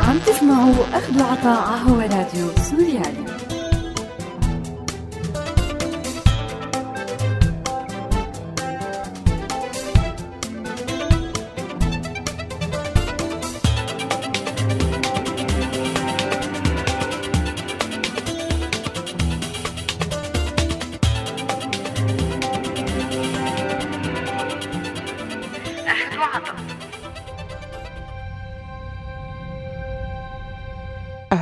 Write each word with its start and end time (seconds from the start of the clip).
عم 0.00 0.18
تسمعوا 0.26 0.74
أخذ 0.94 1.22
وعطاء 1.22 1.78
هو 1.86 2.00
راديو 2.00 2.48
سوريالي. 2.70 3.43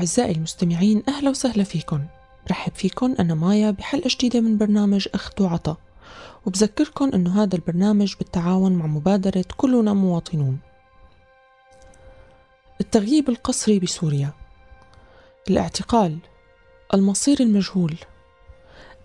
أعزائي 0.03 0.33
المستمعين 0.33 1.03
أهلا 1.09 1.31
وسهلا 1.31 1.65
فيكم 1.65 2.05
رحب 2.51 2.73
فيكم 2.75 3.15
أنا 3.21 3.35
مايا 3.35 3.71
بحلقة 3.71 4.09
جديدة 4.11 4.41
من 4.41 4.59
برنامج 4.59 5.09
أخذ 5.15 5.43
وعطا. 5.43 5.77
وبذكركم 6.47 7.11
أنه 7.15 7.43
هذا 7.43 7.57
البرنامج 7.57 8.15
بالتعاون 8.19 8.73
مع 8.73 8.87
مبادرة 8.87 9.45
كلنا 9.57 9.93
مواطنون. 9.93 10.59
التغييب 12.81 13.29
القسري 13.29 13.79
بسوريا. 13.79 14.33
الاعتقال. 15.51 16.19
المصير 16.95 17.41
المجهول. 17.41 17.97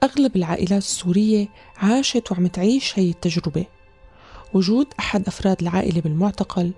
أغلب 0.04 0.36
العائلات 0.36 0.82
السورية 0.82 1.48
عاشت 1.78 2.32
وعم 2.32 2.48
تعيش 2.48 3.00
هي 3.00 3.10
التجربة. 3.10 3.66
وجود 4.54 4.88
أحد 5.00 5.28
أفراد 5.28 5.62
العائلة 5.62 6.02
بالمعتقل 6.02 6.72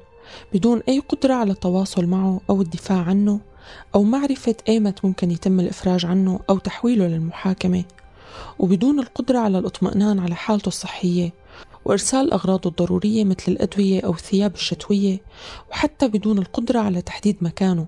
بدون 0.54 0.82
أي 0.90 1.00
قدرة 1.00 1.34
على 1.34 1.52
التواصل 1.52 2.06
معه 2.06 2.42
أو 2.50 2.62
الدفاع 2.62 3.02
عنه 3.02 3.49
أو 3.96 4.04
معرفة 4.04 4.56
أيمت 4.70 5.06
ممكن 5.06 5.32
يتم 5.32 5.60
الإفراج 5.60 6.06
عنه 6.06 6.40
أو 6.50 6.58
تحويله 6.58 7.08
للمحاكمة. 7.08 7.84
وبدون 8.60 9.00
القدرة 9.00 9.40
على 9.40 9.60
الاطمئنان 9.60 10.20
على 10.20 10.36
حالته 10.36 10.68
الصحية 10.68 11.34
وإرسال 11.86 12.34
أغراضه 12.34 12.70
الضرورية 12.70 13.24
مثل 13.24 13.44
الأدوية 13.48 14.02
أو 14.02 14.12
الثياب 14.12 14.56
الشتوية 14.56 15.22
وحتى 15.72 16.08
بدون 16.08 16.38
القدرة 16.38 16.80
على 16.80 17.02
تحديد 17.02 17.38
مكانه. 17.42 17.86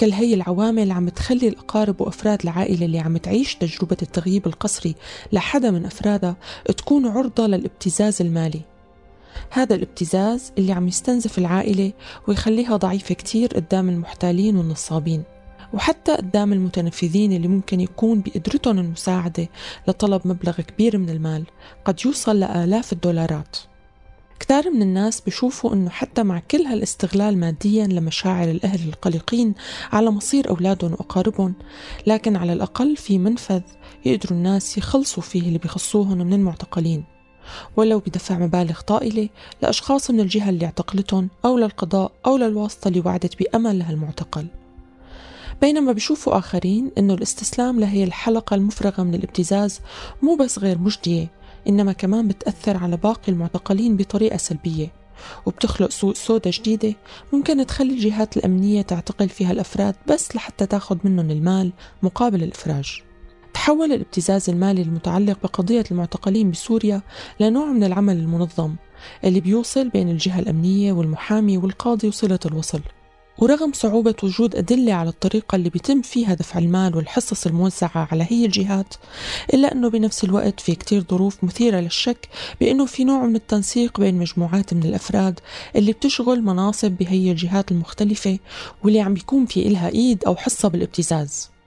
كل 0.00 0.12
هي 0.12 0.34
العوامل 0.34 0.90
عم 0.90 1.08
تخلي 1.08 1.48
الأقارب 1.48 2.00
وأفراد 2.00 2.42
العائلة 2.44 2.86
اللي 2.86 2.98
عم 2.98 3.16
تعيش 3.16 3.54
تجربة 3.54 3.96
التغييب 4.02 4.46
القسري 4.46 4.94
لحدا 5.32 5.70
من 5.70 5.84
أفرادها 5.84 6.36
تكون 6.76 7.06
عرضة 7.06 7.46
للابتزاز 7.46 8.22
المالي. 8.22 8.60
هذا 9.50 9.74
الابتزاز 9.74 10.52
اللي 10.58 10.72
عم 10.72 10.88
يستنزف 10.88 11.38
العائلة 11.38 11.92
ويخليها 12.28 12.76
ضعيفة 12.76 13.14
كتير 13.14 13.48
قدام 13.48 13.88
المحتالين 13.88 14.56
والنصابين. 14.56 15.22
وحتى 15.72 16.14
قدام 16.14 16.52
المتنفذين 16.52 17.32
اللي 17.32 17.48
ممكن 17.48 17.80
يكون 17.80 18.20
بقدرتهم 18.20 18.78
المساعدة 18.78 19.48
لطلب 19.88 20.20
مبلغ 20.24 20.60
كبير 20.60 20.98
من 20.98 21.10
المال 21.10 21.44
قد 21.84 22.00
يوصل 22.04 22.40
لآلاف 22.40 22.92
الدولارات. 22.92 23.56
كتار 24.40 24.70
من 24.70 24.82
الناس 24.82 25.20
بيشوفوا 25.20 25.74
إنه 25.74 25.90
حتى 25.90 26.22
مع 26.22 26.42
كل 26.50 26.62
هالاستغلال 26.62 27.38
ماديا 27.38 27.86
لمشاعر 27.86 28.50
الأهل 28.50 28.88
القلقين 28.88 29.54
على 29.92 30.10
مصير 30.10 30.48
أولادهم 30.50 30.92
وأقاربهم 30.92 31.54
لكن 32.06 32.36
على 32.36 32.52
الأقل 32.52 32.96
في 32.96 33.18
منفذ 33.18 33.60
يقدروا 34.04 34.38
الناس 34.38 34.78
يخلصوا 34.78 35.22
فيه 35.22 35.42
اللي 35.42 35.58
بيخصوهم 35.58 36.18
من 36.18 36.32
المعتقلين. 36.32 37.17
ولو 37.76 37.98
بدفع 37.98 38.38
مبالغ 38.38 38.80
طائلة 38.80 39.28
لأشخاص 39.62 40.10
من 40.10 40.20
الجهة 40.20 40.50
اللي 40.50 40.64
اعتقلتهم 40.64 41.28
أو 41.44 41.58
للقضاء 41.58 42.12
أو 42.26 42.36
للواسطة 42.36 42.88
اللي 42.88 43.02
وعدت 43.06 43.38
بأمل 43.38 43.78
لهالمعتقل 43.78 44.46
بينما 45.60 45.92
بيشوفوا 45.92 46.38
آخرين 46.38 46.90
أنه 46.98 47.14
الاستسلام 47.14 47.80
لهي 47.80 48.04
الحلقة 48.04 48.54
المفرغة 48.54 49.02
من 49.02 49.14
الابتزاز 49.14 49.80
مو 50.22 50.36
بس 50.36 50.58
غير 50.58 50.78
مجدية 50.78 51.30
إنما 51.68 51.92
كمان 51.92 52.28
بتأثر 52.28 52.76
على 52.76 52.96
باقي 52.96 53.32
المعتقلين 53.32 53.96
بطريقة 53.96 54.36
سلبية. 54.36 54.88
وبتخلق 55.46 55.90
سوق 55.90 56.14
سودة 56.14 56.50
جديدة 56.54 56.94
ممكن 57.32 57.66
تخلي 57.66 57.92
الجهات 57.92 58.36
الأمنية 58.36 58.82
تعتقل 58.82 59.28
فيها 59.28 59.52
الأفراد 59.52 59.94
بس 60.08 60.36
لحتى 60.36 60.66
تاخذ 60.66 60.98
منهم 61.04 61.30
المال 61.30 61.72
مقابل 62.02 62.42
الإفراج. 62.42 63.02
تحول 63.58 63.92
الابتزاز 63.92 64.50
المالي 64.50 64.82
المتعلق 64.82 65.38
بقضية 65.42 65.84
المعتقلين 65.90 66.50
بسوريا 66.50 67.02
لنوع 67.40 67.66
من 67.66 67.84
العمل 67.84 68.16
المنظم 68.16 68.74
اللي 69.24 69.40
بيوصل 69.40 69.88
بين 69.88 70.08
الجهة 70.08 70.38
الأمنية 70.38 70.92
والمحامي 70.92 71.58
والقاضي 71.58 72.08
وصلة 72.08 72.38
الوصل. 72.46 72.80
ورغم 73.38 73.72
صعوبة 73.72 74.14
وجود 74.22 74.56
أدلة 74.56 74.92
على 74.92 75.08
الطريقة 75.08 75.56
اللي 75.56 75.70
بيتم 75.70 76.02
فيها 76.02 76.34
دفع 76.34 76.58
المال 76.58 76.96
والحصص 76.96 77.46
الموزعة 77.46 78.08
على 78.12 78.26
هي 78.30 78.44
الجهات 78.44 78.94
إلا 79.54 79.72
أنه 79.72 79.90
بنفس 79.90 80.24
الوقت 80.24 80.60
في 80.60 80.74
كتير 80.74 81.04
ظروف 81.10 81.44
مثيرة 81.44 81.80
للشك 81.80 82.28
بأنه 82.60 82.86
في 82.86 83.04
نوع 83.04 83.26
من 83.26 83.36
التنسيق 83.36 84.00
بين 84.00 84.14
مجموعات 84.18 84.74
من 84.74 84.82
الأفراد 84.82 85.40
اللي 85.76 85.92
بتشغل 85.92 86.42
مناصب 86.42 86.90
بهي 86.90 87.30
الجهات 87.30 87.72
المختلفة 87.72 88.38
واللي 88.84 89.00
عم 89.00 89.14
بيكون 89.14 89.46
في 89.46 89.66
إلها 89.66 89.88
إيد 89.88 90.24
أو 90.24 90.36
حصة 90.36 90.68
بالابتزاز. 90.68 91.57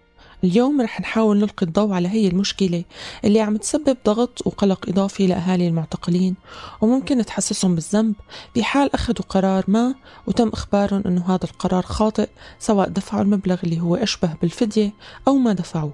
اليوم 0.44 0.82
رح 0.82 1.02
نحاول 1.02 1.38
نلقي 1.38 1.66
الضوء 1.66 1.94
على 1.94 2.08
هي 2.08 2.28
المشكلة 2.28 2.84
اللي 3.26 3.42
عم 3.42 3.58
تسبب 3.58 3.98
ضغط 4.06 4.48
وقلق 4.48 4.90
إضافي 4.90 5.28
لأهالي 5.28 5.68
المعتقلين 5.68 6.36
وممكن 6.82 7.26
تحسسهم 7.26 7.76
بالذنب 7.76 8.16
بحال 8.56 8.94
أخذوا 8.94 9.26
قرار 9.30 9.64
ما 9.68 9.96
وتم 10.28 10.48
إخبارهم 10.48 11.04
أنه 11.06 11.26
هذا 11.36 11.44
القرار 11.44 11.84
خاطئ 11.84 12.30
سواء 12.60 12.90
دفعوا 12.90 13.22
المبلغ 13.22 13.58
اللي 13.64 13.80
هو 13.80 13.96
أشبه 13.96 14.34
بالفدية 14.42 14.94
أو 15.28 15.36
ما 15.36 15.54
دفعوه. 15.54 15.94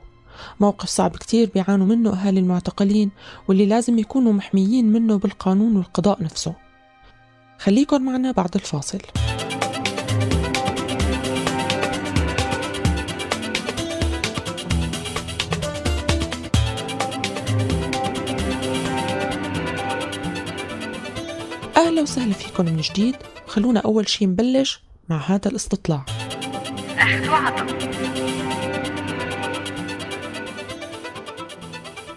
موقف 0.59 0.89
صعب 0.89 1.15
كتير 1.15 1.49
بيعانوا 1.53 1.85
منه 1.85 2.13
أهالي 2.13 2.39
المعتقلين 2.39 3.11
واللي 3.47 3.65
لازم 3.65 3.99
يكونوا 3.99 4.33
محميين 4.33 4.91
منه 4.91 5.17
بالقانون 5.17 5.77
والقضاء 5.77 6.23
نفسه. 6.23 6.53
خليكن 7.59 8.01
معنا 8.05 8.31
بعد 8.31 8.55
الفاصل. 8.55 8.99
أهلا 21.97 22.03
وسهلا 22.03 22.33
فيكم 22.33 22.65
من 22.65 22.77
جديد. 22.77 23.15
خلونا 23.47 23.79
أول 23.79 24.09
شي 24.09 24.25
نبلش 24.25 24.83
مع 25.09 25.17
هذا 25.17 25.49
الاستطلاع. 25.49 26.05
أخذ 26.97 27.29
وعطا 27.29 27.65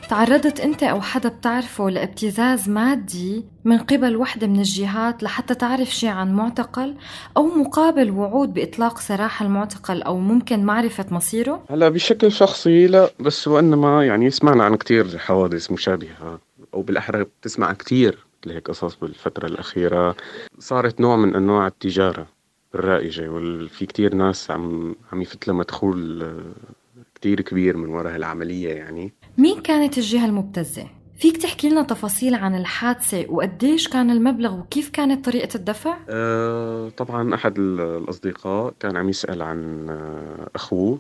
تعرضت 0.09 0.61
أنت 0.61 0.83
أو 0.83 1.01
حدا 1.01 1.29
بتعرفه 1.29 1.91
لابتزاز 1.91 2.69
مادي 2.69 3.45
من 3.65 3.79
قبل 3.79 4.17
وحدة 4.17 4.47
من 4.47 4.59
الجهات 4.59 5.23
لحتى 5.23 5.55
تعرف 5.55 5.89
شيء 5.89 6.09
عن 6.09 6.35
معتقل 6.35 6.97
أو 7.37 7.47
مقابل 7.47 8.11
وعود 8.11 8.55
بإطلاق 8.55 8.99
سراح 8.99 9.43
المعتقل 9.43 10.03
أو 10.03 10.19
ممكن 10.19 10.65
معرفة 10.65 11.07
مصيره؟ 11.11 11.65
هلا 11.71 11.89
بشكل 11.89 12.33
شخصي 12.33 12.87
لا 12.87 13.11
بس 13.21 13.49
وإنما 13.49 14.07
يعني 14.07 14.31
سمعنا 14.31 14.65
عن 14.65 14.75
كتير 14.75 15.19
حوادث 15.19 15.73
مشابهة 15.73 16.39
أو 16.75 16.83
بالأحرى 16.83 17.25
بتسمع 17.25 17.73
كتير. 17.73 18.30
مثل 18.43 18.55
هيك 18.55 18.69
قصص 18.69 18.97
بالفترة 18.97 19.47
الأخيرة 19.47 20.17
صارت 20.59 21.01
نوع 21.01 21.17
من 21.17 21.37
أنواع 21.37 21.67
التجارة 21.67 22.27
الرائجة 22.75 23.29
وفي 23.29 23.87
كتير 23.87 24.15
ناس 24.15 24.51
عم 24.51 24.95
عم 25.13 25.23
يفت 25.23 25.49
لها 25.49 25.57
مدخول 25.57 26.23
آه، 26.23 27.03
كتير 27.15 27.41
كبير 27.41 27.77
من 27.77 27.89
وراء 27.89 28.15
هالعملية 28.15 28.69
يعني 28.75 29.13
مين 29.39 29.61
كانت 29.61 29.99
الجهة 29.99 30.27
المبتزة؟ 30.27 30.87
فيك 31.19 31.37
تحكي 31.37 31.69
لنا 31.69 31.83
تفاصيل 31.83 32.35
عن 32.35 32.55
الحادثة 32.55 33.27
وقديش 33.29 33.89
كان 33.89 34.11
المبلغ 34.11 34.59
وكيف 34.59 34.91
كانت 34.91 35.25
طريقة 35.25 35.57
الدفع؟ 35.57 35.97
أه 36.09 36.89
طبعا 36.89 37.35
أحد 37.35 37.59
الأصدقاء 37.59 38.75
كان 38.81 38.97
عم 38.97 39.09
يسأل 39.09 39.43
عن 39.43 39.87
آه، 39.91 40.51
أخوه 40.55 40.99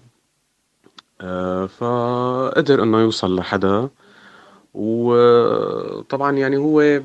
أه 1.20 1.67
فقدر 1.67 2.82
إنه 2.82 3.00
يوصل 3.00 3.37
لحدا 3.37 3.88
وطبعا 4.75 6.38
يعني 6.38 6.56
هو 6.56 7.00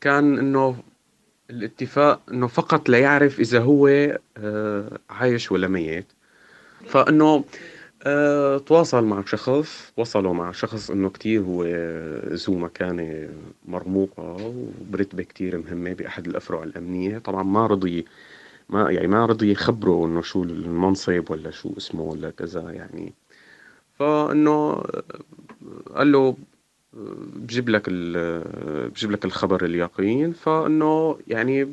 كان 0.00 0.38
إنه 0.38 0.76
الاتفاق 1.50 2.20
إنه 2.30 2.46
فقط 2.46 2.88
ليعرف 2.88 3.40
إذا 3.40 3.60
هو 3.60 3.88
آه، 4.38 4.98
عايش 5.10 5.52
ولا 5.52 5.68
ميت. 5.68 6.06
فإنه 6.86 7.44
أه 8.02 8.58
تواصل 8.58 9.04
مع 9.04 9.24
شخص 9.26 9.92
وصلوا 9.96 10.34
مع 10.34 10.52
شخص 10.52 10.90
إنه 10.90 11.10
كتير 11.10 11.40
هو 11.42 11.64
ذو 12.34 12.54
مكانة 12.54 13.28
مرموقة 13.68 14.36
وبرتبة 14.80 15.22
كتير 15.22 15.58
مهمة 15.58 15.92
بأحد 15.92 16.26
الأفرع 16.26 16.62
الأمنية. 16.62 17.18
طبعا 17.18 17.42
ما 17.42 17.66
رضي 17.66 18.04
ما 18.68 18.90
يعني 18.90 19.06
ما 19.06 19.26
رضي 19.26 19.52
يخبره 19.52 20.06
إنه 20.06 20.22
شو 20.22 20.42
المنصب 20.42 21.30
ولا 21.30 21.50
شو 21.50 21.72
اسمه 21.76 22.02
ولا 22.02 22.30
كذا 22.30 22.70
يعني. 22.70 23.12
فإنه 23.98 24.82
قال 25.94 26.12
له 26.12 26.36
بجيب 27.36 27.68
لك 27.68 27.90
بجيب 28.90 29.10
لك 29.10 29.24
الخبر 29.24 29.64
اليقين. 29.64 30.32
فإنه 30.32 31.18
يعني 31.28 31.68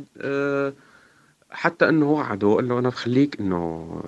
حتى 1.52 1.90
إنه 1.90 2.12
وعده 2.12 2.56
قال 2.56 2.68
له 2.68 2.80
أنا 2.80 2.90
بخليك 2.90 3.40
إنه 3.40 4.02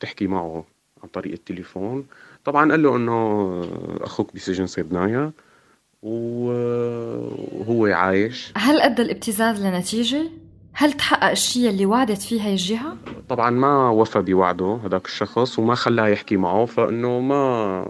تحكي 0.00 0.26
معه 0.26 0.64
عن 1.02 1.08
طريق 1.08 1.32
التليفون. 1.32 2.06
طبعا 2.44 2.70
قال 2.70 2.82
له 2.82 2.96
إنه 2.96 3.60
أخوك 4.00 4.34
بسجن 4.34 4.66
صيدنايا 4.66 5.32
وهو 6.02 7.86
عايش 7.86 8.52
هل 8.56 8.80
أدى 8.80 9.02
الابتزاز 9.02 9.62
لنتيجة؟ 9.66 10.22
هل 10.78 10.92
تحقق 10.92 11.30
الشيء 11.30 11.70
اللي 11.70 11.86
وعدت 11.86 12.22
فيه 12.22 12.42
هي 12.42 12.52
الجهة؟ 12.52 12.96
طبعا 13.28 13.50
ما 13.50 13.88
وفى 13.90 14.22
بوعده 14.22 14.80
هذاك 14.84 15.06
الشخص 15.06 15.58
وما 15.58 15.74
خلاه 15.74 16.08
يحكي 16.08 16.36
معه 16.36 16.64
فإنه 16.64 17.20
ما 17.20 17.84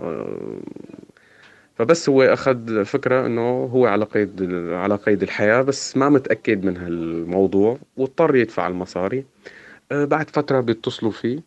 فبس 1.75 2.09
هو 2.09 2.23
أخذ 2.23 2.85
فكرة 2.85 3.27
إنه 3.27 3.65
هو 3.65 3.87
على 3.87 4.05
قيد 4.05 4.53
على 4.71 4.97
قيد 4.97 5.23
الحياة 5.23 5.63
بس 5.63 5.97
ما 5.97 6.09
متأكد 6.09 6.65
من 6.65 6.77
هالموضوع 6.77 7.79
واضطر 7.97 8.37
يدفع 8.37 8.67
المصاري 8.67 9.25
آه، 9.93 10.05
بعد 10.05 10.31
فترة 10.31 10.61
بيتصلوا 10.61 11.13
فيه 11.13 11.39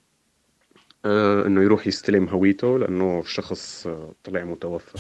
آه، 1.06 1.46
إنه 1.46 1.64
يروح 1.64 1.88
يستلم 1.88 2.30
هويته 2.30 2.80
لأنه 2.80 3.20
الشخص 3.20 3.88
آه، 3.88 4.12
طلع 4.24 4.44
متوفى 4.44 4.98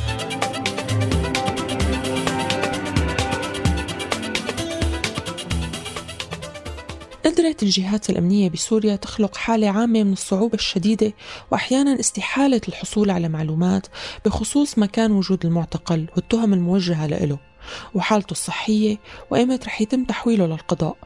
قدرت 7.39 7.63
الجهات 7.63 8.09
الأمنية 8.09 8.49
بسوريا 8.49 8.95
تخلق 8.95 9.37
حالة 9.37 9.69
عامة 9.69 10.03
من 10.03 10.13
الصعوبة 10.13 10.53
الشديدة 10.53 11.13
وأحيانا 11.51 11.99
استحالة 11.99 12.61
الحصول 12.67 13.09
على 13.09 13.29
معلومات 13.29 13.87
بخصوص 14.25 14.77
مكان 14.77 15.11
وجود 15.11 15.45
المعتقل 15.45 16.07
والتهم 16.15 16.53
الموجهة 16.53 17.07
له 17.07 17.39
وحالته 17.95 18.31
الصحية 18.31 18.97
وإمتى 19.29 19.67
رح 19.67 19.81
يتم 19.81 20.03
تحويله 20.03 20.45
للقضاء. 20.45 20.97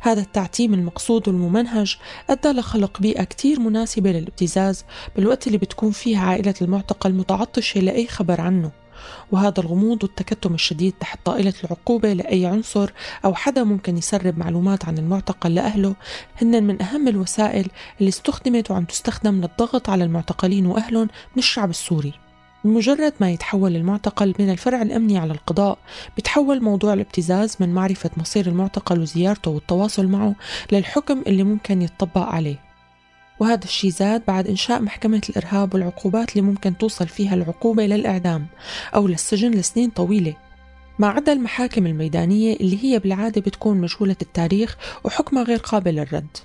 هذا 0.00 0.20
التعتيم 0.20 0.74
المقصود 0.74 1.28
والممنهج 1.28 1.96
أدى 2.30 2.48
لخلق 2.48 3.00
بيئة 3.00 3.24
كتير 3.24 3.60
مناسبة 3.60 4.12
للابتزاز 4.12 4.84
بالوقت 5.16 5.46
اللي 5.46 5.58
بتكون 5.58 5.90
فيه 5.90 6.18
عائلة 6.18 6.54
المعتقل 6.62 7.12
متعطشة 7.12 7.80
لأي 7.80 8.06
خبر 8.06 8.40
عنه. 8.40 8.87
وهذا 9.32 9.60
الغموض 9.60 10.02
والتكتم 10.02 10.54
الشديد 10.54 10.94
تحت 11.00 11.18
طائلة 11.24 11.54
العقوبة 11.64 12.12
لأي 12.12 12.46
عنصر 12.46 12.90
أو 13.24 13.34
حدا 13.34 13.64
ممكن 13.64 13.98
يسرب 13.98 14.38
معلومات 14.38 14.84
عن 14.84 14.98
المعتقل 14.98 15.54
لأهله 15.54 15.94
هن 16.42 16.64
من 16.64 16.82
أهم 16.82 17.08
الوسائل 17.08 17.68
اللي 17.98 18.08
استخدمت 18.08 18.70
وعم 18.70 18.84
تستخدم 18.84 19.40
للضغط 19.40 19.90
على 19.90 20.04
المعتقلين 20.04 20.66
وأهلهم 20.66 21.08
من 21.36 21.38
الشعب 21.38 21.70
السوري. 21.70 22.12
بمجرد 22.64 23.12
ما 23.20 23.30
يتحول 23.30 23.76
المعتقل 23.76 24.34
من 24.38 24.50
الفرع 24.50 24.82
الأمني 24.82 25.18
على 25.18 25.32
القضاء 25.32 25.78
بتحول 26.16 26.62
موضوع 26.62 26.92
الابتزاز 26.92 27.56
من 27.60 27.74
معرفة 27.74 28.10
مصير 28.16 28.46
المعتقل 28.46 29.00
وزيارته 29.00 29.50
والتواصل 29.50 30.06
معه 30.06 30.34
للحكم 30.72 31.22
اللي 31.26 31.42
ممكن 31.42 31.82
يتطبق 31.82 32.22
عليه. 32.22 32.67
وهذا 33.40 33.64
الشيء 33.64 33.90
زاد 33.90 34.22
بعد 34.26 34.46
إنشاء 34.46 34.80
محكمة 34.82 35.22
الإرهاب 35.30 35.74
والعقوبات 35.74 36.36
اللي 36.36 36.42
ممكن 36.42 36.78
توصل 36.78 37.08
فيها 37.08 37.34
العقوبة 37.34 37.86
للإعدام 37.86 38.46
أو 38.94 39.08
للسجن 39.08 39.50
لسنين 39.50 39.90
طويلة. 39.90 40.36
ما 40.98 41.08
عدا 41.08 41.32
المحاكم 41.32 41.86
الميدانية 41.86 42.56
اللي 42.56 42.84
هي 42.84 42.98
بالعادة 42.98 43.40
بتكون 43.40 43.76
مجهولة 43.80 44.16
التاريخ 44.22 44.76
وحكمها 45.04 45.42
غير 45.42 45.58
قابل 45.58 45.94
للرد. 45.94 46.36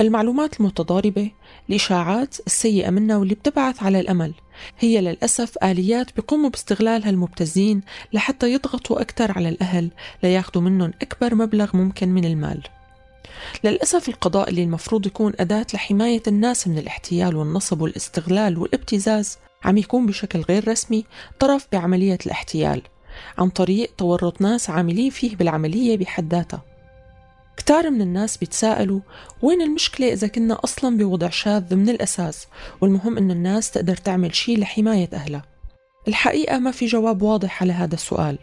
المعلومات 0.00 0.60
المتضاربة 0.60 1.30
الإشاعات 1.68 2.36
السيئة 2.46 2.90
منها 2.90 3.16
واللي 3.16 3.34
بتبعث 3.34 3.82
على 3.82 4.00
الأمل 4.00 4.34
هي 4.78 5.00
للأسف 5.00 5.64
آليات 5.64 6.16
بيقوموا 6.16 6.50
باستغلالها 6.50 7.10
المبتزين 7.10 7.80
لحتى 8.12 8.52
يضغطوا 8.52 9.00
أكثر 9.00 9.32
على 9.32 9.48
الأهل 9.48 9.90
لياخذوا 10.22 10.62
منهم 10.62 10.92
أكبر 11.02 11.34
مبلغ 11.34 11.76
ممكن 11.76 12.08
من 12.08 12.24
المال. 12.24 12.62
للأسف 13.64 14.08
القضاء 14.08 14.50
اللي 14.50 14.62
المفروض 14.62 15.06
يكون 15.06 15.32
أداة 15.40 15.66
لحماية 15.74 16.22
الناس 16.26 16.68
من 16.68 16.78
الاحتيال 16.78 17.36
والنصب 17.36 17.80
والاستغلال 17.80 18.58
والابتزاز 18.58 19.38
عم 19.64 19.76
يكون 19.76 20.06
بشكل 20.06 20.40
غير 20.40 20.68
رسمي 20.68 21.04
طرف 21.38 21.66
بعملية 21.72 22.18
الاحتيال 22.26 22.82
عن 23.38 23.48
طريق 23.48 23.90
تورط 23.98 24.40
ناس 24.40 24.70
عاملين 24.70 25.10
فيه 25.10 25.36
بالعملية 25.36 25.96
بحد 25.96 26.34
ذاتها. 26.34 26.62
كتار 27.56 27.90
من 27.90 28.00
الناس 28.00 28.36
بيتساءلوا 28.36 29.00
وين 29.42 29.62
المشكلة 29.62 30.12
إذا 30.12 30.26
كنا 30.26 30.58
أصلا 30.64 30.96
بوضع 30.96 31.28
شاذ 31.28 31.74
من 31.74 31.88
الأساس؟ 31.88 32.46
والمهم 32.80 33.18
إنه 33.18 33.32
الناس 33.32 33.70
تقدر 33.70 33.96
تعمل 33.96 34.34
شيء 34.34 34.58
لحماية 34.58 35.08
أهلها. 35.12 35.42
الحقيقة 36.08 36.58
ما 36.58 36.70
في 36.70 36.86
جواب 36.86 37.22
واضح 37.22 37.62
على 37.62 37.72
هذا 37.72 37.94
السؤال. 37.94 38.38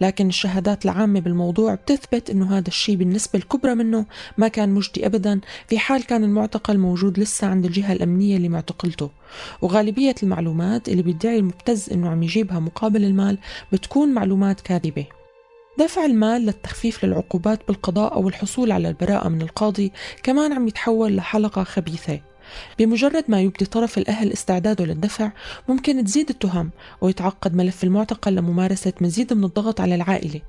لكن 0.00 0.28
الشهادات 0.28 0.84
العامة 0.84 1.20
بالموضوع 1.20 1.74
بتثبت 1.74 2.30
أنه 2.30 2.58
هذا 2.58 2.68
الشيء 2.68 2.96
بالنسبة 2.96 3.38
الكبرى 3.38 3.74
منه 3.74 4.06
ما 4.38 4.48
كان 4.48 4.68
مجدي 4.68 5.06
أبدا 5.06 5.40
في 5.68 5.78
حال 5.78 6.06
كان 6.06 6.24
المعتقل 6.24 6.78
موجود 6.78 7.18
لسه 7.18 7.46
عند 7.46 7.64
الجهة 7.64 7.92
الأمنية 7.92 8.36
اللي 8.36 8.48
معتقلته 8.48 9.10
وغالبية 9.62 10.14
المعلومات 10.22 10.88
اللي 10.88 11.02
بيدعي 11.02 11.38
المبتز 11.38 11.90
أنه 11.92 12.08
عم 12.08 12.22
يجيبها 12.22 12.58
مقابل 12.58 13.04
المال 13.04 13.38
بتكون 13.72 14.08
معلومات 14.08 14.60
كاذبة. 14.60 15.06
دفع 15.78 16.04
المال 16.04 16.42
للتخفيف 16.46 17.04
للعقوبات 17.04 17.60
بالقضاء 17.68 18.14
أو 18.14 18.28
الحصول 18.28 18.72
على 18.72 18.88
البراءة 18.88 19.28
من 19.28 19.42
القاضي 19.42 19.92
كمان 20.22 20.52
عم 20.52 20.68
يتحول 20.68 21.16
لحلقة 21.16 21.64
خبيثة. 21.64 22.20
بمجرد 22.78 23.24
ما 23.28 23.40
يبدي 23.40 23.64
طرف 23.64 23.98
الأهل 23.98 24.32
استعداده 24.32 24.84
للدفع 24.84 25.32
ممكن 25.68 26.04
تزيد 26.04 26.30
التهم 26.30 26.70
ويتعقد 27.00 27.54
ملف 27.54 27.84
المعتقل 27.84 28.34
لممارسة 28.34 28.92
مزيد 29.00 29.32
من 29.32 29.44
الضغط 29.44 29.80
على 29.80 29.94
العائلة. 29.94 30.40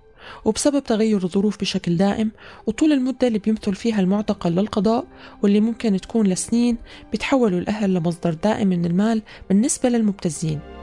وبسبب 0.45 0.83
تغير 0.83 1.23
الظروف 1.23 1.59
بشكل 1.59 1.97
دائم 1.97 2.31
وطول 2.67 2.91
المدة 2.91 3.27
اللي 3.27 3.39
بيمثل 3.39 3.75
فيها 3.75 3.99
المعتقل 3.99 4.51
للقضاء 4.51 5.05
واللي 5.43 5.59
ممكن 5.59 6.01
تكون 6.01 6.27
لسنين 6.27 6.77
بيتحولوا 7.11 7.59
الأهل 7.59 7.93
لمصدر 7.93 8.33
دائم 8.33 8.67
من 8.67 8.85
المال 8.85 9.21
بالنسبة 9.49 9.89
للمبتزين. 9.89 10.78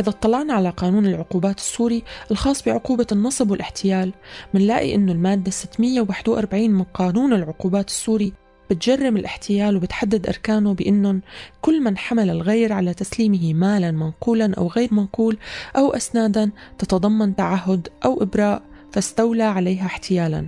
إذا 0.00 0.08
اطلعنا 0.08 0.54
على 0.54 0.70
قانون 0.70 1.06
العقوبات 1.06 1.58
السوري 1.58 2.02
الخاص 2.30 2.62
بعقوبة 2.62 3.06
النصب 3.12 3.50
والاحتيال 3.50 4.12
منلاقي 4.54 4.94
إنه 4.94 5.12
المادة 5.12 5.50
641 5.50 6.70
من 6.70 6.82
قانون 6.82 7.32
العقوبات 7.32 7.88
السوري 7.88 8.32
بتجرم 8.70 9.16
الاحتيال 9.16 9.76
وبتحدد 9.76 10.26
أركانه 10.26 10.74
بأنهم 10.74 11.20
كل 11.60 11.80
من 11.80 11.98
حمل 11.98 12.30
الغير 12.30 12.72
على 12.72 12.94
تسليمه 12.94 13.54
مالا 13.54 13.90
منقولا 13.90 14.54
أو 14.58 14.66
غير 14.66 14.94
منقول 14.94 15.38
أو 15.76 15.90
أسنادا 15.90 16.50
تتضمن 16.78 17.36
تعهد 17.36 17.88
أو 18.04 18.22
إبراء 18.22 18.62
فاستولى 18.92 19.42
عليها 19.42 19.86
احتيالا 19.86 20.46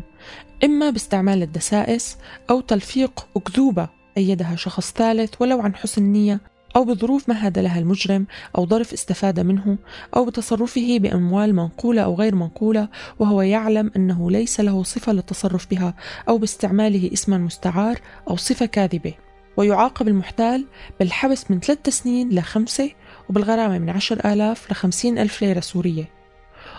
إما 0.65 0.91
باستعمال 0.91 1.43
الدسائس 1.43 2.17
أو 2.51 2.61
تلفيق 2.61 3.27
أكذوبة 3.37 3.89
أيدها 4.17 4.57
شخص 4.57 4.93
ثالث 4.93 5.35
ولو 5.41 5.61
عن 5.61 5.75
حسن 5.75 6.03
نية 6.03 6.52
أو 6.77 6.85
بظروف 6.85 7.29
مهد 7.29 7.59
لها 7.59 7.79
المجرم 7.79 8.27
أو 8.59 8.67
ظرف 8.67 8.93
استفاد 8.93 9.41
منه 9.41 9.79
أو 10.17 10.25
بتصرفه 10.25 10.99
بأموال 10.99 11.55
منقولة 11.55 12.03
أو 12.03 12.15
غير 12.15 12.35
منقولة 12.35 12.89
وهو 13.19 13.43
يعلم 13.43 13.91
أنه 13.97 14.31
ليس 14.31 14.61
له 14.61 14.83
صفة 14.83 15.13
للتصرف 15.13 15.71
بها 15.71 15.95
أو 16.29 16.39
باستعماله 16.39 17.11
اسما 17.13 17.39
مستعار 17.39 18.01
أو 18.31 18.37
صفة 18.37 18.67
كاذبة. 18.67 19.15
ويعاقب 19.57 20.09
المحتال 20.09 20.67
بالحبس 20.99 21.51
من 21.51 21.61
ثلاثة 21.61 21.91
سنين 21.91 22.31
لخمسة 22.31 22.91
وبالغرامة 23.29 23.79
من 23.79 23.91
عشر 23.91 24.33
آلاف 24.33 24.73
لخمسين 24.73 25.19
ألف 25.19 25.43
ليرة 25.43 25.61
سورية. 25.61 26.09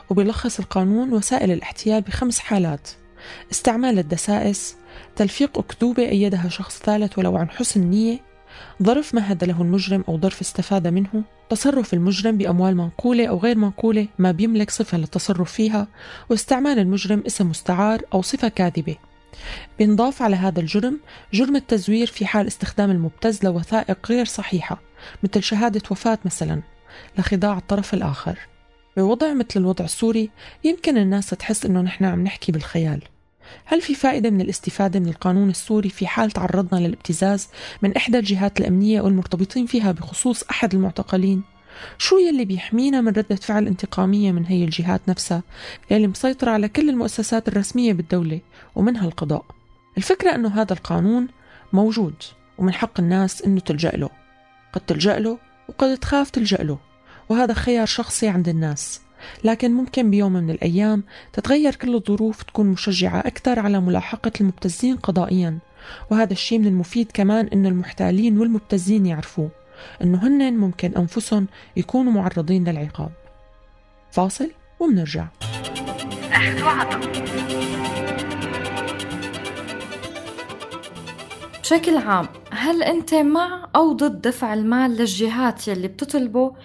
وبيلخص 0.10 0.60
القانون 0.60 1.14
وسائل 1.14 1.52
الاحتيال 1.52 2.02
بخمس 2.02 2.40
حالات. 2.40 2.90
استعمال 3.52 4.00
الدسائس 4.00 4.76
تلفيق 5.16 5.58
أكذوبة 5.58 6.04
أيدها 6.10 6.50
شخص 6.50 6.80
ثالث 6.80 7.20
ولو 7.20 7.38
عن 7.38 7.50
حسن 7.50 7.82
نية 7.82 8.33
ظرف 8.84 9.16
مهد 9.16 9.44
له 9.44 9.62
المجرم 9.62 10.04
أو 10.08 10.20
ظرف 10.20 10.42
استفاد 10.42 10.88
منه 10.88 11.24
تصرف 11.50 11.94
المجرم 11.94 12.38
بأموال 12.38 12.78
منقولة 12.78 13.26
أو 13.28 13.38
غير 13.38 13.58
منقولة 13.58 14.08
ما 14.20 14.32
بيملك 14.32 14.70
صفة 14.70 14.98
للتصرف 14.98 15.52
فيها 15.52 15.88
واستعمال 16.30 16.80
المجرم 16.80 17.24
اسم 17.28 17.50
مستعار 17.50 18.02
أو 18.14 18.22
صفة 18.22 18.48
كاذبة. 18.48 18.96
بينضاف 19.80 20.22
على 20.22 20.36
هذا 20.36 20.60
الجرم 20.60 21.00
جرم 21.34 21.56
التزوير 21.56 22.08
في 22.08 22.26
حال 22.26 22.48
استخدام 22.48 22.92
المبتز 22.92 23.44
لوثائق 23.44 24.12
غير 24.12 24.26
صحيحة 24.26 24.82
مثل 25.24 25.44
شهادة 25.44 25.82
وفاة 25.92 26.20
مثلا 26.26 26.62
لخداع 27.18 27.58
الطرف 27.58 27.94
الآخر. 27.94 28.40
بوضع 28.98 29.34
مثل 29.34 29.60
الوضع 29.60 29.86
السوري 29.86 30.30
يمكن 30.64 30.98
الناس 30.98 31.30
تحس 31.30 31.66
إنه 31.66 31.82
نحن 31.82 32.06
عم 32.06 32.24
نحكي 32.24 32.52
بالخيال. 32.52 33.02
هل 33.66 33.82
في 33.82 33.96
فائدة 33.96 34.30
من 34.30 34.42
الاستفادة 34.42 35.00
من 35.00 35.08
القانون 35.08 35.50
السوري 35.50 35.90
في 35.90 36.08
حال 36.08 36.32
تعرضنا 36.32 36.80
للابتزاز 36.80 37.48
من 37.82 37.96
إحدى 37.96 38.20
الجهات 38.20 38.60
الأمنية 38.60 39.02
والمرتبطين 39.02 39.66
فيها 39.66 39.92
بخصوص 39.92 40.44
أحد 40.44 40.74
المعتقلين؟ 40.74 41.44
شو 41.98 42.18
يلي 42.18 42.46
بيحمينا 42.46 43.02
من 43.02 43.08
ردة 43.08 43.36
فعل 43.36 43.68
انتقامية 43.68 44.32
من 44.32 44.46
هي 44.46 44.64
الجهات 44.64 45.02
نفسها 45.08 45.44
يلي 45.92 46.08
مسيطرة 46.08 46.52
على 46.52 46.68
كل 46.68 46.90
المؤسسات 46.90 47.48
الرسمية 47.48 47.94
بالدولة 47.94 48.42
ومنها 48.76 49.06
القضاء 49.06 49.46
الفكرة 49.98 50.36
أنه 50.36 50.62
هذا 50.62 50.74
القانون 50.74 51.28
موجود 51.74 52.14
ومن 52.58 52.74
حق 52.74 53.00
الناس 53.00 53.42
إنه 53.42 53.60
تلجأ 53.60 53.92
له 53.92 54.10
قد 54.74 54.82
تلجأ 54.82 55.20
له 55.20 55.38
وقد 55.70 55.98
تخاف 55.98 56.30
تلجأ 56.30 56.64
له 56.64 56.78
وهذا 57.30 57.54
خيار 57.54 57.86
شخصي 57.86 58.28
عند 58.28 58.50
الناس 58.50 59.02
لكن 59.44 59.72
ممكن 59.72 60.12
بيوم 60.12 60.34
من 60.34 60.50
الأيام 60.50 61.04
تتغير 61.34 61.76
كل 61.76 61.96
الظروف 61.96 62.44
تكون 62.44 62.66
مشجعة 62.66 63.20
أكثر 63.20 63.60
على 63.60 63.80
ملاحقة 63.80 64.32
المبتزين 64.42 64.96
قضائيا. 64.98 65.58
وهذا 66.12 66.34
الشيء 66.34 66.60
من 66.60 66.68
المفيد 66.68 67.12
كمان 67.14 67.48
إنه 67.48 67.70
المحتالين 67.70 68.38
والمبتزين 68.38 69.06
يعرفوه 69.06 69.50
إنه 70.02 70.28
هن 70.28 70.58
ممكن 70.58 70.92
أنفسهم 70.98 71.48
يكونوا 71.78 72.14
معرضين 72.14 72.70
للعقاب. 72.70 73.12
فاصل 74.12 74.52
ومنرجع. 74.80 75.28
بشكل 81.62 81.98
عام 81.98 82.28
هل 82.52 82.84
أنت 82.84 83.14
مع 83.14 83.70
أو 83.76 83.94
ضد 83.94 84.22
دفع 84.22 84.54
المال 84.54 84.92
للجهات 84.92 85.68
يلي 85.68 85.88
بتطلبه 85.88 86.56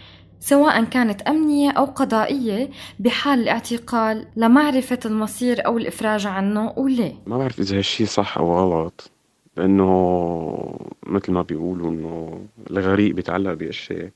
سواء 0.48 0.84
كانت 0.84 1.22
أمنية 1.22 1.70
أو 1.70 1.84
قضائية 1.84 2.70
بحال 2.98 3.40
الاعتقال 3.40 4.26
لمعرفة 4.36 4.98
المصير 5.04 5.66
أو 5.66 5.78
الإفراج 5.78 6.26
عنه 6.26 6.72
وليه؟ 6.76 7.14
ما 7.26 7.38
بعرف 7.38 7.60
إذا 7.60 7.78
هالشي 7.78 8.06
صح 8.06 8.38
أو 8.38 8.58
غلط 8.58 9.10
لأنه 9.56 10.78
مثل 11.06 11.32
ما 11.32 11.42
بيقولوا 11.42 11.90
إنه 11.90 12.46
الغريق 12.70 13.14
بيتعلق 13.14 13.52
بأشياء 13.52 14.10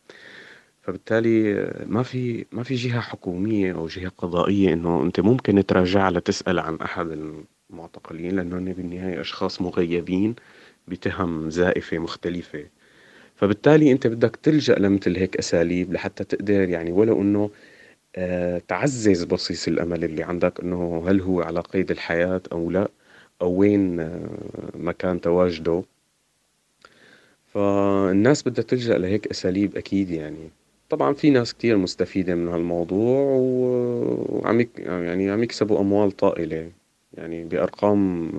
فبالتالي 0.83 1.71
ما 1.87 2.03
في 2.03 2.47
ما 2.53 2.63
في 2.63 2.75
جهة 2.75 3.01
حكومية 3.01 3.75
أو 3.75 3.87
جهة 3.87 4.13
قضائية 4.19 4.73
إنه 4.73 5.03
أنت 5.03 5.21
ممكن 5.21 5.67
تراجع 5.67 6.09
لتسأل 6.09 6.59
عن 6.59 6.77
أحد 6.77 7.35
المعتقلين 7.71 8.37
لأنه 8.37 8.73
بالنهاية 8.73 9.21
أشخاص 9.21 9.63
مغيبين 9.63 10.35
بتهم 10.89 11.51
زائفة 11.51 11.99
مختلفة 11.99 12.65
فبالتالي 13.43 13.93
انت 13.93 14.07
بدك 14.07 14.37
تلجأ 14.37 14.75
لمثل 14.75 15.17
هيك 15.17 15.37
أساليب 15.37 15.93
لحتى 15.93 16.25
تقدر 16.25 16.69
يعني 16.69 16.93
ولو 16.93 17.23
إنه 17.23 17.51
آه 18.17 18.59
تعزز 18.69 19.25
بصيص 19.25 19.69
الأمل 19.69 20.05
اللي 20.05 20.23
عندك 20.23 20.61
إنه 20.61 21.05
هل 21.09 21.21
هو 21.21 21.43
على 21.43 21.61
قيد 21.61 21.91
الحياة 21.91 22.41
أو 22.53 22.71
لا 22.71 22.89
أو 23.43 23.51
وين 23.53 24.01
آه 24.01 24.29
مكان 24.75 25.21
تواجده. 25.21 25.85
فالناس 27.55 28.43
بدها 28.49 28.65
تلجأ 28.65 28.99
لهيك 28.99 29.27
أساليب 29.27 29.77
أكيد 29.77 30.11
يعني. 30.11 30.51
طبعا 30.91 31.15
في 31.15 31.31
ناس 31.31 31.55
كتير 31.55 31.77
مستفيدة 31.77 32.35
من 32.35 32.49
هالموضوع 32.49 33.21
وعم 33.23 34.67
يعني 34.79 35.31
عم 35.31 35.43
يكسبوا 35.43 35.81
أموال 35.81 36.13
طائلة. 36.13 36.71
يعني 37.15 37.45
بأرقام 37.45 38.31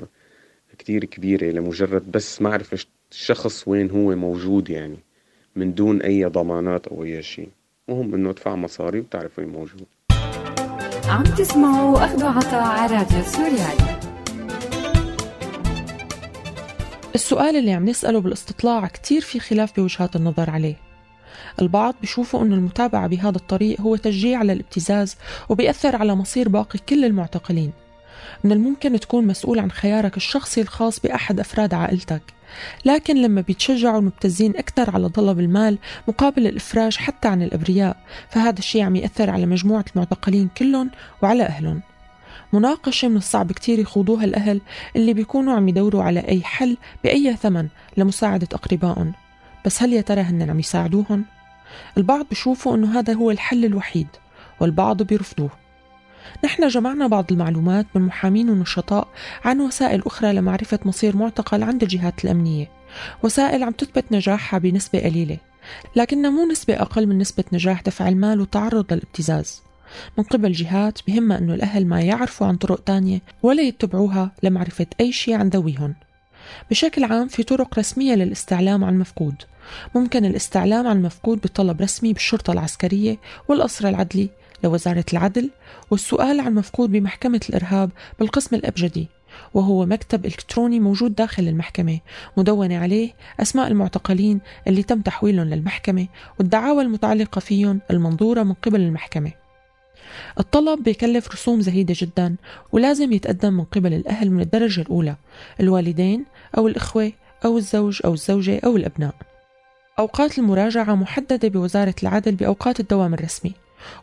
كتير 0.78 1.06
كبيرة 1.06 1.46
لمجرد 1.46 2.12
بس 2.12 2.42
معرفة 2.42 2.78
الشخص 3.14 3.68
وين 3.68 3.92
هو 3.92 4.16
موجود 4.16 4.70
يعني 4.70 4.98
من 5.56 5.74
دون 5.74 6.02
أي 6.02 6.26
ضمانات 6.26 6.88
أو 6.88 7.04
أي 7.04 7.24
شيء. 7.24 7.50
مهم 7.88 8.14
إنه 8.14 8.30
ادفع 8.30 8.56
مصاري 8.56 9.00
وتعرف 9.00 9.40
وين 9.40 9.48
موجود. 9.48 9.86
عم 11.08 11.24
تسمعوا 11.24 12.06
أخذ 12.06 12.24
عطاء 12.24 12.64
على 12.64 12.96
راديو 12.96 13.24
سوريالي 13.24 14.00
السؤال 17.16 17.56
اللي 17.56 17.74
عم 17.74 17.90
نسأله 17.90 18.22
بالاستطلاع 18.22 18.88
كتير 18.88 19.22
في 19.22 19.40
خلاف 19.40 19.76
بوجهات 19.76 20.16
النظر 20.16 20.50
عليه. 20.50 20.76
البعض 21.62 21.96
بيشوفوا 22.02 22.42
أن 22.42 22.54
المتابعة 22.54 23.08
بهذا 23.08 23.38
الطريق 23.38 23.82
هو 23.82 23.96
تشجيع 23.96 24.40
على 24.40 24.54
الابتزاز 24.54 25.18
وبيأثر 25.50 25.96
على 25.96 26.16
مصير 26.16 26.50
باقي 26.50 26.80
كل 26.90 27.06
المعتقلين. 27.06 27.72
من 28.44 28.52
الممكن 28.52 29.00
تكون 29.00 29.28
مسؤول 29.28 29.60
عن 29.60 29.72
خيارك 29.72 30.18
الشخصي 30.18 30.62
الخاص 30.62 31.00
بأحد 31.00 31.40
أفراد 31.40 31.74
عائلتك. 31.74 32.22
لكن 32.86 33.22
لما 33.22 33.42
بيتشجعوا 33.42 34.00
المبتزين 34.00 34.58
أكثر 34.58 34.90
على 34.90 35.10
طلب 35.10 35.40
المال 35.40 35.78
مقابل 36.08 36.48
الإفراج 36.48 36.98
حتى 36.98 37.28
عن 37.28 37.42
الأبرياء 37.42 37.98
فهذا 38.30 38.60
الشيء 38.60 38.82
عم 38.82 38.96
يأثر 38.96 39.30
على 39.30 39.46
مجموعة 39.46 39.86
المعتقلين 39.96 40.50
كلهم 40.58 40.92
وعلى 41.22 41.44
أهلهم. 41.44 41.82
مناقشة 42.54 43.08
من 43.08 43.18
الصعب 43.18 43.52
كتير 43.52 43.80
يخوضوها 43.80 44.26
الأهل 44.26 44.62
اللي 44.96 45.14
بيكونوا 45.14 45.54
عم 45.54 45.70
يدوروا 45.70 46.04
على 46.04 46.20
أي 46.20 46.42
حل 46.44 46.78
بأي 47.04 47.36
ثمن 47.36 47.68
لمساعدة 47.98 48.48
أقربائهم. 48.54 49.14
بس 49.66 49.84
هل 49.84 49.94
يا 49.94 50.02
ترى 50.02 50.22
هن 50.22 50.50
عم 50.50 50.60
يساعدوهم؟ 50.60 51.26
البعض 51.98 52.26
بيشوفوا 52.30 52.76
أنه 52.76 53.00
هذا 53.00 53.14
هو 53.14 53.32
الحل 53.32 53.66
الوحيد 53.66 54.08
والبعض 54.60 55.02
بيرفضوه. 55.04 55.63
نحن 56.46 56.68
جمعنا 56.68 57.08
بعض 57.08 57.32
المعلومات 57.32 57.86
من 57.96 58.02
محامين 58.02 58.50
ونشطاء 58.50 59.08
عن 59.46 59.62
وسائل 59.62 60.04
أخرى 60.06 60.34
لمعرفة 60.34 60.80
مصير 60.86 61.18
معتقل 61.18 61.64
عند 61.64 61.84
الجهات 61.84 62.26
الأمنية. 62.26 62.72
وسائل 63.24 63.64
عم 63.64 63.72
تثبت 63.72 64.06
نجاحها 64.12 64.60
بنسبة 64.60 65.00
قليلة 65.00 65.38
لكنها 65.96 66.30
مو 66.30 66.46
نسبة 66.52 66.74
أقل 66.74 67.08
من 67.08 67.18
نسبة 67.18 67.44
نجاح 67.54 67.82
دفع 67.82 68.08
المال 68.08 68.40
والتعرض 68.40 68.94
للابتزاز. 68.94 69.62
من 70.18 70.24
قبل 70.24 70.52
جهات 70.52 71.00
بهمها 71.08 71.38
أنه 71.38 71.54
الأهل 71.54 71.88
ما 71.88 72.02
يعرفوا 72.02 72.48
عن 72.48 72.56
طرق 72.56 72.84
تانية 72.84 73.22
ولا 73.44 73.62
يتبعوها 73.62 74.32
لمعرفة 74.44 74.88
أي 75.00 75.12
شيء 75.12 75.36
عن 75.36 75.50
ذويهم. 75.50 75.96
بشكل 76.70 77.04
عام 77.04 77.28
في 77.28 77.44
طرق 77.44 77.80
رسمية 77.80 78.16
للاستعلام 78.16 78.84
عن 78.84 79.00
مفقود 79.00 79.36
ممكن 79.96 80.26
الاستعلام 80.26 80.88
عن 80.88 81.02
مفقود 81.02 81.38
بطلب 81.38 81.82
رسمي 81.82 82.14
بالشرطة 82.14 82.54
العسكرية 82.54 83.18
والقصر 83.48 83.88
العدلي 83.88 84.30
لوزارة 84.64 85.06
العدل 85.14 85.50
والسؤال 85.92 86.40
عن 86.40 86.54
مفقود 86.54 86.92
بمحكمة 86.92 87.42
الإرهاب 87.50 87.90
بالقسم 88.20 88.56
الأبجدي 88.56 89.08
وهو 89.54 89.86
مكتب 89.86 90.26
إلكتروني 90.26 90.80
موجود 90.80 91.16
داخل 91.16 91.48
المحكمة 91.48 92.00
مدونة 92.38 92.78
عليه 92.78 93.14
أسماء 93.40 93.68
المعتقلين 93.68 94.42
اللي 94.68 94.84
تم 94.84 95.02
تحويلهم 95.02 95.48
للمحكمة 95.48 96.08
والدعاوى 96.40 96.84
المتعلقة 96.84 97.40
فيهم 97.40 97.82
المنظورة 97.92 98.44
من 98.44 98.54
قبل 98.54 98.82
المحكمة. 98.82 99.32
الطلب 100.40 100.84
بيكلف 100.84 101.32
رسوم 101.32 101.62
زهيدة 101.62 101.94
جدا 101.98 102.36
ولازم 102.72 103.14
يتقدم 103.14 103.54
من 103.54 103.64
قبل 103.64 103.94
الأهل 103.94 104.32
من 104.32 104.42
الدرجة 104.42 104.82
الأولى 104.82 105.16
الوالدين 105.60 106.26
أو 106.58 106.68
الإخوة 106.68 107.12
أو 107.46 107.58
الزوج 107.58 108.00
أو 108.06 108.14
الزوجة 108.14 108.60
أو 108.66 108.78
الأبناء. 108.78 109.16
أوقات 110.00 110.40
المراجعة 110.40 110.96
محددة 110.96 111.48
بوزارة 111.48 111.96
العدل 112.04 112.36
بأوقات 112.36 112.80
الدوام 112.80 113.14
الرسمي 113.14 113.54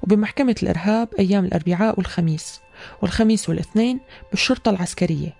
وبمحكمة 0.02 0.54
الإرهاب 0.62 1.08
أيام 1.18 1.44
الأربعاء 1.44 1.94
والخميس 1.98 2.60
والخميس 3.02 3.48
والاثنين 3.48 4.00
بالشرطة 4.30 4.70
العسكرية. 4.70 5.34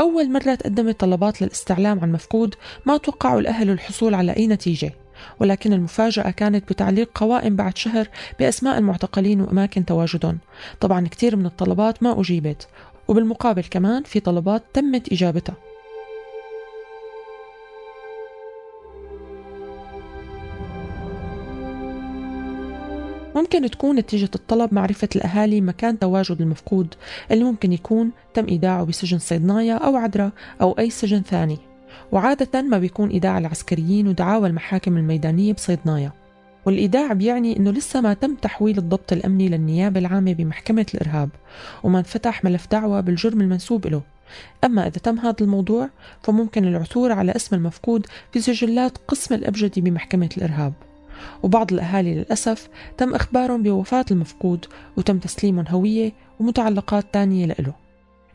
أول 0.00 0.32
مرة 0.32 0.54
تقدمت 0.54 1.00
طلبات 1.00 1.42
للاستعلام 1.42 2.00
عن 2.00 2.12
مفقود 2.12 2.54
ما 2.86 2.96
توقعوا 2.96 3.40
الأهل 3.40 3.70
الحصول 3.70 4.14
على 4.14 4.36
أي 4.36 4.46
نتيجة 4.46 4.92
ولكن 5.40 5.72
المفاجأة 5.72 6.30
كانت 6.30 6.72
بتعليق 6.72 7.10
قوائم 7.14 7.56
بعد 7.56 7.76
شهر 7.76 8.08
بأسماء 8.38 8.78
المعتقلين 8.78 9.40
وأماكن 9.40 9.84
تواجدهم. 9.84 10.38
طبعا 10.80 11.08
كثير 11.08 11.36
من 11.36 11.46
الطلبات 11.46 12.02
ما 12.02 12.20
أجيبت 12.20 12.68
وبالمقابل 13.08 13.62
كمان 13.62 14.02
في 14.02 14.20
طلبات 14.20 14.62
تمت 14.72 15.12
إجابتها. 15.12 15.69
ممكن 23.40 23.70
تكون 23.70 23.96
نتيجة 23.96 24.30
الطلب 24.34 24.74
معرفة 24.74 25.08
الأهالي 25.16 25.60
مكان 25.60 25.98
تواجد 25.98 26.40
المفقود 26.40 26.94
اللي 27.30 27.44
ممكن 27.44 27.72
يكون 27.72 28.10
تم 28.34 28.46
إيداعه 28.46 28.84
بسجن 28.84 29.18
صيدنايا 29.18 29.74
أو 29.74 29.96
عدرا 29.96 30.32
أو 30.60 30.72
أي 30.78 30.90
سجن 30.90 31.22
ثاني. 31.22 31.58
وعادة 32.12 32.62
ما 32.62 32.78
بيكون 32.78 33.08
إيداع 33.08 33.38
العسكريين 33.38 34.08
ودعاوى 34.08 34.48
المحاكم 34.48 34.96
الميدانية 34.96 35.52
بصيدنايا 35.52 36.12
والإيداع 36.66 37.12
بيعني 37.12 37.56
أنه 37.56 37.70
لسه 37.70 38.00
ما 38.00 38.14
تم 38.14 38.34
تحويل 38.34 38.78
الضبط 38.78 39.12
الأمني 39.12 39.48
للنيابة 39.48 40.00
العامة 40.00 40.32
بمحكمة 40.32 40.86
الإرهاب 40.94 41.28
وما 41.82 41.98
انفتح 41.98 42.44
ملف 42.44 42.66
دعوة 42.70 43.00
بالجرم 43.00 43.40
المنسوب 43.40 43.86
له 43.86 44.02
أما 44.64 44.82
إذا 44.82 44.98
تم 44.98 45.18
هذا 45.18 45.36
الموضوع 45.40 45.88
فممكن 46.22 46.64
العثور 46.64 47.12
على 47.12 47.32
اسم 47.36 47.56
المفقود 47.56 48.06
في 48.32 48.40
سجلات 48.40 48.98
قسم 49.08 49.34
الأبجدي 49.34 49.80
بمحكمة 49.80 50.28
الإرهاب. 50.36 50.72
وبعض 51.42 51.72
الأهالي 51.72 52.14
للأسف 52.14 52.68
تم 52.98 53.14
إخبارهم 53.14 53.62
بوفاة 53.62 54.04
المفقود 54.10 54.66
وتم 54.96 55.18
تسليمهم 55.18 55.64
هوية 55.68 56.12
ومتعلقات 56.40 57.04
تانية 57.12 57.46
لإله. 57.46 57.74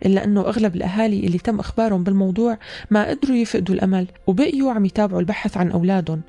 إلا 0.06 0.24
أنه 0.24 0.42
أغلب 0.42 0.76
الأهالي 0.76 1.20
اللي 1.20 1.38
تم 1.38 1.60
إخبارهم 1.60 2.04
بالموضوع 2.04 2.58
ما 2.92 3.10
قدروا 3.10 3.38
يفقدوا 3.38 3.76
الأمل 3.76 4.08
وبقيوا 4.28 4.72
عم 4.72 4.86
يتابعوا 4.86 5.20
البحث 5.20 5.58
عن 5.58 5.72
أولادهم. 5.72 6.22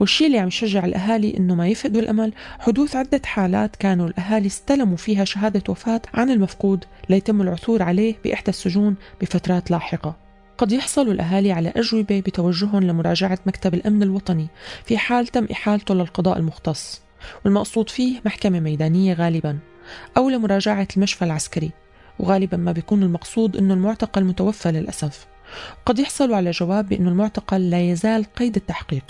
والشيء 0.00 0.26
اللي 0.26 0.38
عم 0.38 0.48
يشجع 0.48 0.84
الأهالي 0.84 1.36
إنه 1.36 1.54
ما 1.54 1.68
يفقدوا 1.68 2.00
الأمل 2.00 2.32
حدوث 2.58 2.96
عدة 2.96 3.20
حالات 3.24 3.76
كانوا 3.76 4.08
الأهالي 4.08 4.46
استلموا 4.46 4.96
فيها 4.96 5.24
شهادة 5.24 5.62
وفاة 5.68 6.02
عن 6.14 6.30
المفقود 6.30 6.84
ليتم 7.08 7.42
العثور 7.42 7.82
عليه 7.82 8.14
بإحدى 8.24 8.48
السجون 8.48 8.94
بفترات 9.20 9.70
لاحقة. 9.70 10.23
قد 10.58 10.72
يحصل 10.72 11.08
الأهالي 11.08 11.52
على 11.52 11.72
أجوبة 11.76 12.20
بتوجههم 12.20 12.82
لمراجعة 12.84 13.38
مكتب 13.46 13.74
الأمن 13.74 14.02
الوطني 14.02 14.46
في 14.84 14.98
حال 14.98 15.26
تم 15.26 15.46
إحالته 15.52 15.94
للقضاء 15.94 16.38
المختص. 16.38 17.02
والمقصود 17.44 17.90
فيه 17.90 18.20
محكمة 18.24 18.60
ميدانية 18.60 19.14
غالبا 19.14 19.58
أو 20.16 20.28
لمراجعة 20.28 20.88
المشفى 20.96 21.24
العسكري. 21.24 21.70
وغالبا 22.18 22.56
ما 22.56 22.72
بيكون 22.72 23.02
المقصود 23.02 23.56
أنه 23.56 23.74
المعتقل 23.74 24.24
متوفى 24.24 24.72
للأسف. 24.72 25.26
قد 25.86 25.98
يحصلوا 25.98 26.36
على 26.36 26.50
جواب 26.50 26.88
بأنه 26.88 27.08
المعتقل 27.08 27.70
لا 27.70 27.90
يزال 27.90 28.24
قيد 28.24 28.56
التحقيق. 28.56 29.04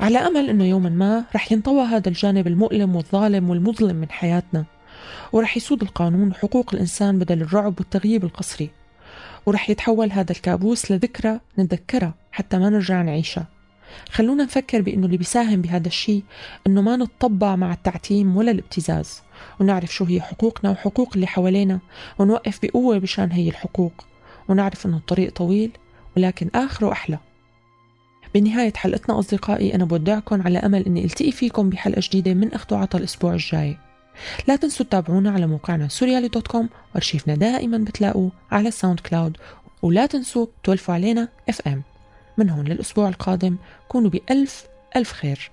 على 0.00 0.18
أمل 0.18 0.50
أنه 0.50 0.64
يوما 0.64 0.88
ما 0.88 1.24
رح 1.34 1.52
ينطوى 1.52 1.84
هذا 1.84 2.08
الجانب 2.08 2.46
المؤلم 2.46 2.96
والظالم 2.96 3.50
والمظلم 3.50 3.96
من 3.96 4.10
حياتنا. 4.10 4.64
ورح 5.32 5.56
يسود 5.56 5.82
القانون 5.82 6.28
وحقوق 6.28 6.74
الإنسان 6.74 7.18
بدل 7.18 7.42
الرعب 7.42 7.74
والتغييب 7.78 8.24
القسري. 8.24 8.70
ورح 9.46 9.70
يتحول 9.70 10.12
هذا 10.12 10.32
الكابوس 10.32 10.90
لذكرى 10.90 11.40
نتذكرها 11.58 12.14
حتى 12.32 12.58
ما 12.58 12.70
نرجع 12.70 13.02
نعيشها. 13.02 13.46
خلونا 14.10 14.44
نفكر 14.44 14.82
بأنه 14.82 15.06
اللي 15.06 15.16
بيساهم 15.16 15.60
بهذا 15.62 15.88
الشيء 15.88 16.22
أنه 16.66 16.82
ما 16.82 16.96
نتطبع 16.96 17.56
مع 17.56 17.72
التعتيم 17.72 18.36
ولا 18.36 18.50
الابتزاز. 18.50 19.22
ونعرف 19.60 19.94
شو 19.94 20.04
هي 20.04 20.20
حقوقنا 20.20 20.70
وحقوق 20.70 21.10
اللي 21.14 21.26
حوالينا 21.26 21.80
ونوقف 22.18 22.58
بقوة 22.62 22.98
بشان 22.98 23.32
هي 23.32 23.48
الحقوق. 23.48 23.92
ونعرف 24.48 24.86
أنه 24.86 24.96
الطريق 24.96 25.32
طويل 25.32 25.70
ولكن 26.16 26.50
آخره 26.54 26.92
أحلى. 26.92 27.18
بنهاية 28.34 28.72
حلقتنا 28.76 29.18
أصدقائي 29.18 29.74
أنا 29.74 29.84
بودعكم 29.84 30.42
على 30.42 30.58
أمل 30.58 30.86
أني 30.86 31.04
ألتقي 31.04 31.32
فيكم 31.32 31.70
بحلقة 31.70 32.00
جديدة 32.04 32.34
من 32.34 32.52
أخذ 32.52 32.74
عطا 32.76 32.98
الأسبوع 32.98 33.32
الجاي. 33.32 33.76
لا 34.48 34.56
تنسوا 34.56 34.86
تتابعونا 34.86 35.30
على 35.30 35.46
موقعنا 35.46 35.88
سوريالي 35.88 36.28
dot 36.28 36.48
com 36.48 36.68
وارشيفنا 36.94 37.34
دائما 37.34 37.78
بتلاقوه 37.78 38.30
على 38.50 38.70
SoundCloud. 38.70 39.36
ولا 39.82 40.06
تنسوا 40.06 40.46
تولفوا 40.64 40.94
علينا 40.94 41.28
FM 41.48 41.82
من 42.38 42.50
هون 42.50 42.64
للأسبوع 42.64 43.08
القادم 43.08 43.56
كونوا 43.88 44.10
بألف 44.10 44.64
ألف 44.96 45.12
خير. 45.12 45.50